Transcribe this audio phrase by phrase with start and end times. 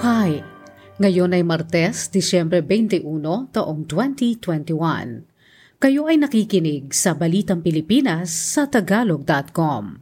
[0.00, 0.40] Mabuhay!
[0.96, 5.28] Ngayon ay Martes, Disyembre 21, taong 2021.
[5.76, 10.00] Kayo ay nakikinig sa Balitang Pilipinas sa Tagalog.com.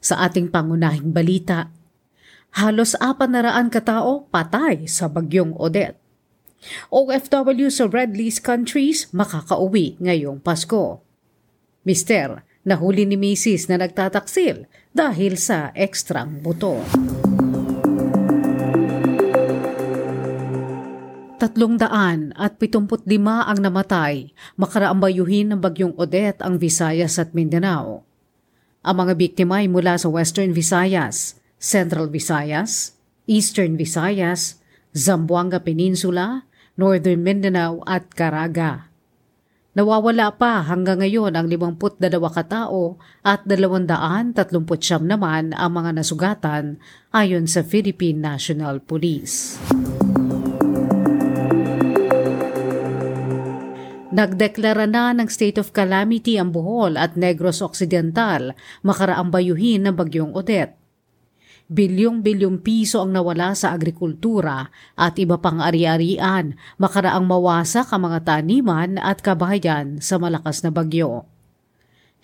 [0.00, 1.68] Sa ating pangunahing balita,
[2.56, 6.00] halos apat na raan katao patay sa bagyong Odette.
[6.88, 11.04] OFW sa Red List countries makakauwi ngayong Pasko.
[11.84, 13.68] Mister, nahuli ni Mrs.
[13.68, 14.64] na nagtataksil
[14.96, 16.80] dahil sa ekstrang buto.
[21.46, 27.38] Tatlong daan at pitumput lima ang namatay makaraang bayuhin ng bagyong Odette ang Visayas at
[27.38, 28.02] Mindanao.
[28.82, 32.98] Ang mga biktima ay mula sa Western Visayas, Central Visayas,
[33.30, 34.58] Eastern Visayas,
[34.90, 38.90] Zamboanga Peninsula, Northern Mindanao at Caraga.
[39.78, 44.34] Nawawala pa hanggang ngayon ang 52 katao at 239
[45.06, 46.82] naman ang mga nasugatan
[47.14, 49.62] ayon sa Philippine National Police.
[54.16, 60.32] Nagdeklara na ng state of calamity ang Bohol at Negros Occidental makaraang bayuhin ng bagyong
[60.32, 60.72] Odette.
[61.68, 68.96] Bilyong-bilyong piso ang nawala sa agrikultura at iba pang ari-arian makaraang mawasak ang mga taniman
[68.96, 71.28] at kabahayan sa malakas na bagyo.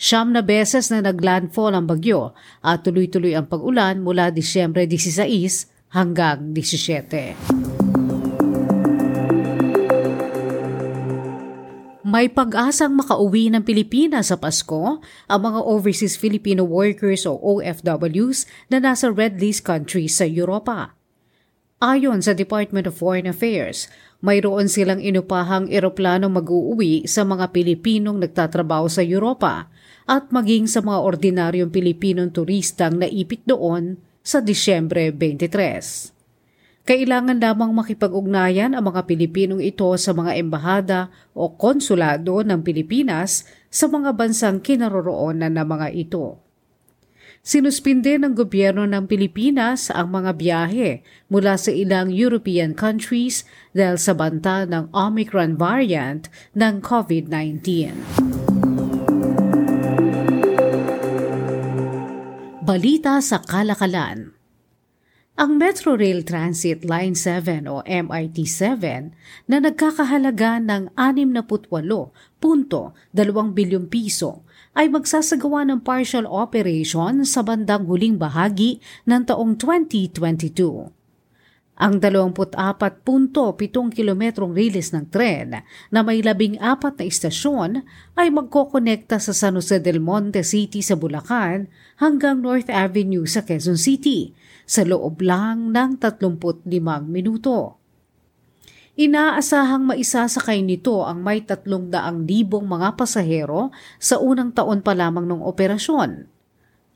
[0.00, 2.32] Siyam na beses na naglandfall ang bagyo
[2.64, 7.61] at tuloy-tuloy ang pag-ulan mula Disyembre 16 hanggang 17.
[12.12, 18.84] May pag-asang makauwi ng Pilipinas sa Pasko ang mga overseas Filipino workers o OFWs na
[18.84, 20.92] nasa red list countries sa Europa.
[21.80, 23.88] Ayon sa Department of Foreign Affairs,
[24.20, 29.72] mayroon silang inupahang eroplano mag-uuwi sa mga Pilipinong nagtatrabaho sa Europa
[30.04, 36.11] at maging sa mga ordinaryong Pilipinong turistang naipit doon sa Disyembre 23.
[36.82, 43.86] Kailangan lamang makipag-ugnayan ang mga Pilipinong ito sa mga embahada o konsulado ng Pilipinas sa
[43.86, 46.42] mga bansang kinaroroonan ng mga ito.
[47.42, 54.18] Sinuspinde ng gobyerno ng Pilipinas ang mga biyahe mula sa ilang European countries dahil sa
[54.18, 56.26] banta ng Omicron variant
[56.58, 57.62] ng COVID-19.
[62.66, 64.41] Balita sa Kalakalan
[65.32, 68.76] ang Metro Rail Transit Line 7 o MRT7
[69.48, 72.36] na nagkakahalaga ng 68.2
[73.56, 74.44] bilyong piso
[74.76, 78.76] ay magsasagawa ng partial operation sa bandang huling bahagi
[79.08, 80.92] ng taong 2022.
[81.80, 83.32] Ang 24.7
[83.96, 87.80] kilometrong rilis ng tren na may labing apat na istasyon
[88.20, 93.80] ay magkokonekta sa San Jose del Monte City sa Bulacan hanggang North Avenue sa Quezon
[93.80, 94.36] City
[94.68, 96.68] sa loob lang ng 35
[97.06, 97.80] minuto.
[98.92, 102.28] Inaasahang maisasakay nito ang may 300,000
[102.60, 106.28] mga pasahero sa unang taon pa lamang ng operasyon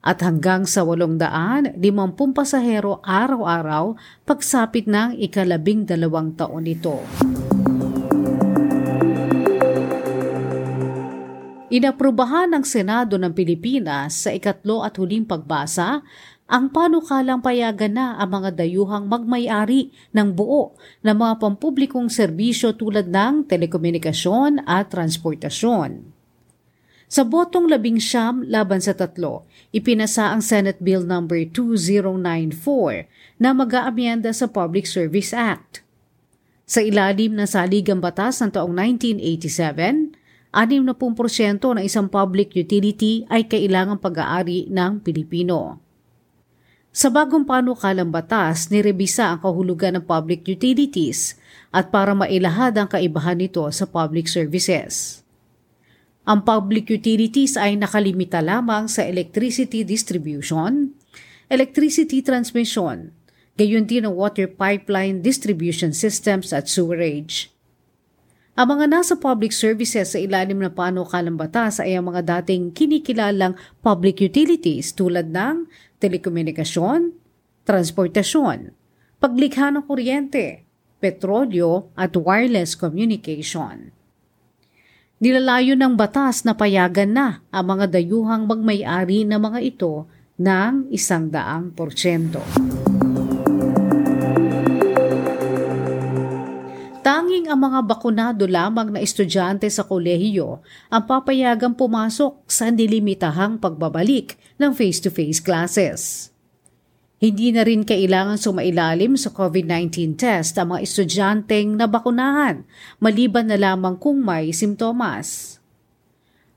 [0.06, 1.82] at hanggang sa 850
[2.30, 7.02] pasahero araw-araw pagsapit ng ikalabing dalawang taon nito.
[11.66, 16.06] Inaprubahan ng Senado ng Pilipinas sa ikatlo at huling pagbasa
[16.46, 23.10] ang panukalang payagan na ang mga dayuhang magmay-ari ng buo ng mga pampublikong serbisyo tulad
[23.10, 26.14] ng telekomunikasyon at transportasyon.
[27.06, 29.42] Sa botong labing siyam laban sa tatlo,
[29.74, 31.26] ipinasa ang Senate Bill No.
[31.26, 35.82] 2094 na mag-aamyenda sa Public Service Act.
[36.66, 40.18] Sa ilalim ng saligang batas ng taong 1987,
[40.50, 45.85] 60% ng isang public utility ay kailangang pag-aari ng Pilipino.
[46.96, 51.36] Sa bagong panukalang batas, nirebisa ang kahulugan ng public utilities
[51.68, 55.20] at para mailahad ang kaibahan nito sa public services.
[56.24, 60.96] Ang public utilities ay nakalimita lamang sa electricity distribution,
[61.52, 63.12] electricity transmission,
[63.60, 67.52] gayon din ang water pipeline distribution systems at sewerage.
[68.56, 73.52] Ang mga nasa public services sa ilalim ng panukalang batas ay ang mga dating kinikilalang
[73.84, 75.68] public utilities tulad ng
[76.00, 77.12] telekomunikasyon,
[77.68, 78.72] transportasyon,
[79.20, 80.64] paglikha ng kuryente,
[80.96, 83.92] petrolyo at wireless communication.
[85.20, 90.08] Nilalayo ng batas na payagan na ang mga dayuhang magmay-ari ng mga ito
[90.40, 92.40] ng isang daang porsyento.
[97.26, 104.38] Tanging ang mga bakunado lamang na estudyante sa kolehiyo ang papayagang pumasok sa nilimitahang pagbabalik
[104.62, 106.30] ng face-to-face classes.
[107.18, 112.62] Hindi na rin kailangan sumailalim sa COVID-19 test ang mga estudyanteng nabakunahan,
[113.02, 115.58] maliban na lamang kung may simptomas.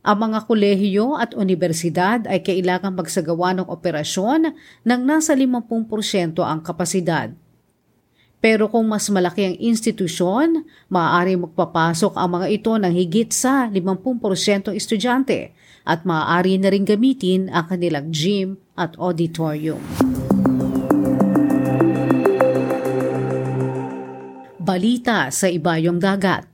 [0.05, 4.53] Ang mga kolehiyo at universidad ay kailangan magsagawa ng operasyon
[4.85, 7.33] ng nasa 50% ang kapasidad.
[8.39, 14.71] Pero kung mas malaki ang institusyon, maaari magpapasok ang mga ito ng higit sa 50%
[14.71, 15.51] estudyante
[15.83, 19.83] at maaari na rin gamitin ang kanilang gym at auditorium.
[24.55, 26.47] Balita sa ibayong dagat.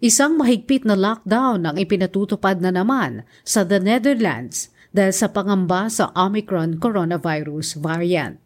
[0.00, 6.10] Isang mahigpit na lockdown ang ipinatutupad na naman sa the Netherlands dahil sa pangamba sa
[6.16, 8.40] Omicron coronavirus variant.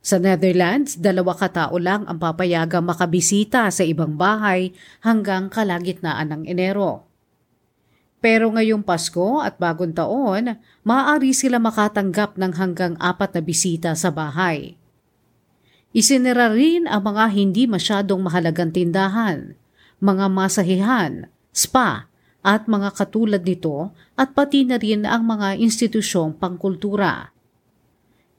[0.00, 4.72] Sa Netherlands, dalawa katao lang ang papayagang makabisita sa ibang bahay
[5.04, 7.04] hanggang kalagitnaan ng Enero.
[8.20, 14.08] Pero ngayong Pasko at bagong taon, maaari sila makatanggap ng hanggang apat na bisita sa
[14.12, 14.76] bahay.
[15.92, 19.56] Isinira rin ang mga hindi masyadong mahalagang tindahan,
[20.00, 21.12] mga masahihan,
[21.52, 22.08] spa,
[22.40, 27.32] at mga katulad nito at pati na rin ang mga institusyong pangkultura.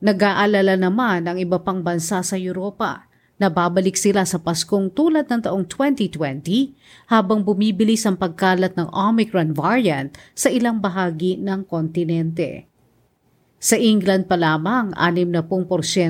[0.02, 3.06] Nag-aalala naman ang iba pang bansa sa Europa
[3.38, 6.74] na babalik sila sa Paskong tulad ng taong 2020
[7.14, 12.66] habang bumibilis ang pagkalat ng Omicron variant sa ilang bahagi ng kontinente.
[13.62, 15.38] Sa England pa lamang, 60%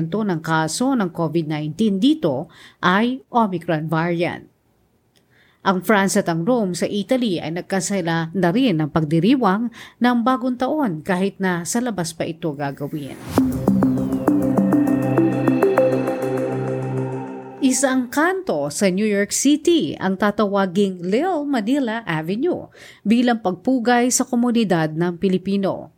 [0.08, 2.48] ng kaso ng COVID-19 dito
[2.80, 4.48] ay Omicron variant.
[5.68, 9.68] Ang France at ang Rome sa Italy ay nagkasala na rin ng pagdiriwang
[10.00, 13.20] ng bagong taon kahit na sa labas pa ito gagawin.
[17.82, 22.70] Isang kanto sa New York City ang tatawaging Lil Manila Avenue
[23.02, 25.90] bilang pagpugay sa komunidad ng Pilipino.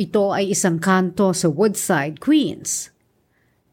[0.00, 2.88] Ito ay isang kanto sa Woodside, Queens.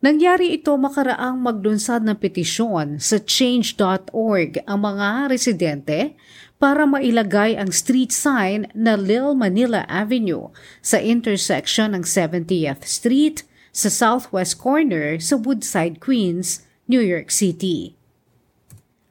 [0.04, 6.20] Nangyari ito makaraang maglunsad ng petisyon sa change.org ang mga residente
[6.60, 10.52] para mailagay ang street sign na Lil Manila Avenue
[10.84, 17.96] sa intersection ng 70th Street sa southwest corner sa Woodside, Queens, New York City.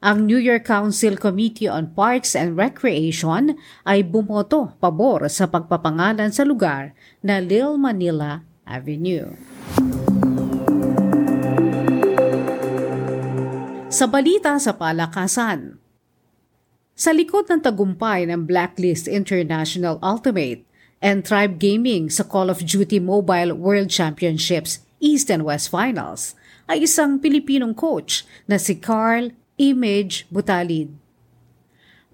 [0.05, 6.45] Ang New York Council Committee on Parks and Recreation ay bumoto pabor sa pagpapangalan sa
[6.45, 6.93] lugar
[7.25, 9.33] na Lil Manila Avenue.
[13.89, 15.81] Sa balita sa palakasan,
[16.93, 20.61] sa likod ng tagumpay ng Blacklist International Ultimate
[21.01, 26.37] and Tribe Gaming sa Call of Duty Mobile World Championships East and West Finals
[26.71, 30.87] ay isang Pilipinong coach na si Carl Image Butalid.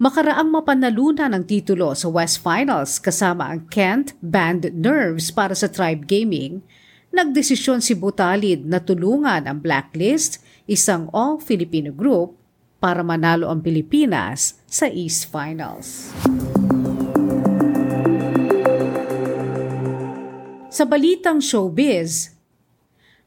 [0.02, 6.10] Makaraang mapanalunan ng titulo sa West Finals kasama ang Kent Band Nerves para sa Tribe
[6.10, 6.66] Gaming,
[7.14, 12.34] nagdesisyon si Butalid na tulungan ang Blacklist, isang all-Filipino group,
[12.82, 16.10] para manalo ang Pilipinas sa East Finals.
[20.70, 22.37] Sa balitang showbiz,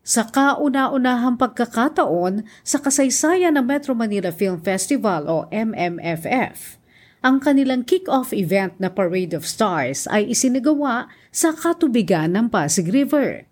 [0.01, 6.81] sa kauna-unahang pagkakataon sa kasaysayan ng Metro Manila Film Festival o MMFF.
[7.21, 13.45] Ang kanilang kick-off event na Parade of Stars ay isinagawa sa katubigan ng Pasig River.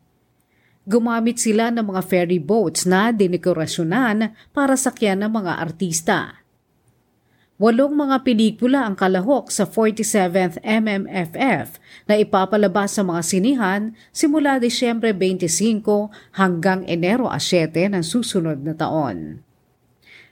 [0.90, 6.42] Gumamit sila ng mga ferry boats na dinekorasyonan para sakyan ng mga artista.
[7.60, 11.76] Walong mga pelikula ang kalahok sa 47th MMFF
[12.08, 13.82] na ipapalabas sa mga sinihan
[14.16, 15.84] simula Disyembre 25
[16.40, 19.44] hanggang Enero 7 ng susunod na taon.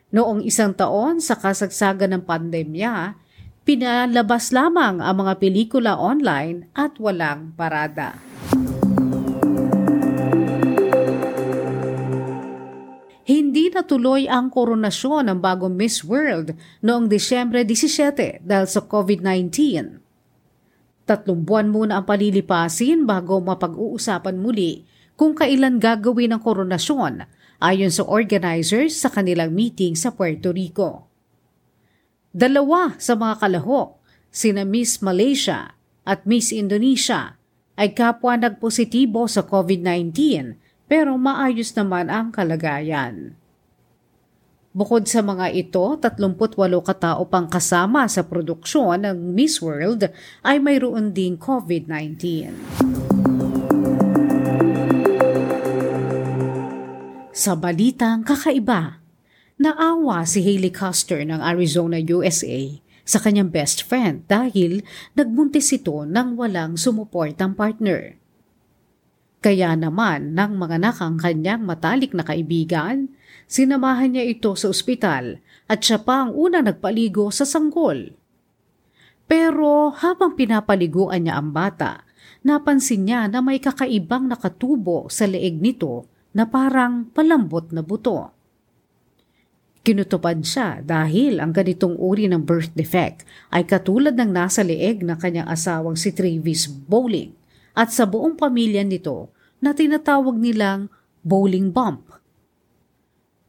[0.07, 3.19] Noong isang taon sa kasagsagan ng pandemya,
[3.67, 8.26] pinalabas lamang ang mga pelikula online at walang parada.
[13.27, 19.51] Hindi natuloy ang koronasyon ng bagong Miss World noong Disyembre 17 dahil sa COVID-19.
[21.03, 24.88] Tatlong buwan muna ang palilipasin bago mapag-uusapan muli
[25.19, 27.27] kung kailan gagawin ang koronasyon
[27.60, 31.12] ayon sa organizers sa kanilang meeting sa Puerto Rico.
[32.31, 34.00] Dalawa sa mga kalahok,
[34.31, 35.75] sina Miss Malaysia
[36.07, 37.36] at Miss Indonesia,
[37.75, 43.36] ay kapwa nagpositibo sa COVID-19 pero maayos naman ang kalagayan.
[44.77, 50.08] Bukod sa mga ito, 38 katao pang kasama sa produksyon ng Miss World
[50.46, 52.53] ay mayroon ding COVID-19.
[57.34, 59.01] Sa balitang kakaiba,
[59.58, 62.77] naawa si Hailey Custer ng Arizona, USA
[63.08, 64.84] sa kanyang best friend dahil
[65.15, 68.20] nagbuntis ito nang walang sumuportang partner.
[69.47, 73.15] Kaya naman nang manganak ang kanyang matalik na kaibigan,
[73.47, 75.39] sinamahan niya ito sa ospital
[75.71, 78.11] at siya pa ang una nagpaligo sa sanggol.
[79.23, 82.03] Pero habang pinapaliguan niya ang bata,
[82.43, 88.35] napansin niya na may kakaibang nakatubo sa leeg nito na parang palambot na buto.
[89.79, 93.23] Kinutupad siya dahil ang ganitong uri ng birth defect
[93.55, 97.31] ay katulad ng nasa leeg ng kanyang asawang si Travis Bowling
[97.79, 100.91] at sa buong pamilya nito na tinatawag nilang
[101.25, 102.07] bowling bump.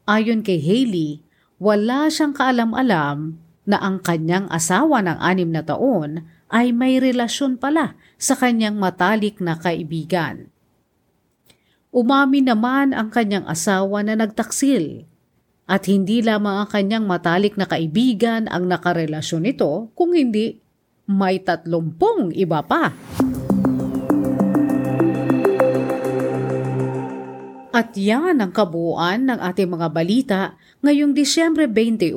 [0.09, 1.21] Ayon kay Haley,
[1.61, 3.37] wala siyang kaalam-alam
[3.69, 9.37] na ang kanyang asawa ng anim na taon ay may relasyon pala sa kanyang matalik
[9.37, 10.49] na kaibigan.
[11.93, 15.05] Umami naman ang kanyang asawa na nagtaksil
[15.69, 20.57] at hindi lamang ang kanyang matalik na kaibigan ang nakarelasyon nito, kung hindi,
[21.05, 22.89] may tatlumpong iba pa.
[27.79, 30.41] At yan ang kabuuan ng ating mga balita
[30.83, 32.11] ngayong Disyembre 21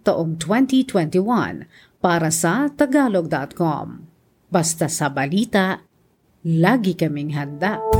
[0.00, 1.68] taong 2021
[2.00, 4.08] para sa tagalog.com.
[4.48, 5.84] Basta sa balita,
[6.48, 7.91] lagi kaming handa.